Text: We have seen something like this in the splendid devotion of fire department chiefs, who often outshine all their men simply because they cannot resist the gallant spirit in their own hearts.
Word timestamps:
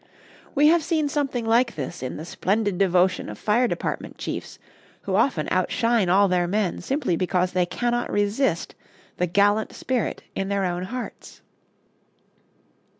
We 0.55 0.65
have 0.69 0.83
seen 0.83 1.09
something 1.09 1.45
like 1.45 1.75
this 1.75 2.01
in 2.01 2.17
the 2.17 2.25
splendid 2.25 2.79
devotion 2.79 3.29
of 3.29 3.37
fire 3.37 3.67
department 3.67 4.17
chiefs, 4.17 4.57
who 5.03 5.13
often 5.13 5.47
outshine 5.51 6.09
all 6.09 6.27
their 6.27 6.47
men 6.47 6.81
simply 6.81 7.15
because 7.15 7.51
they 7.51 7.67
cannot 7.67 8.11
resist 8.11 8.73
the 9.17 9.27
gallant 9.27 9.73
spirit 9.73 10.23
in 10.33 10.47
their 10.49 10.65
own 10.65 10.85
hearts. 10.85 11.43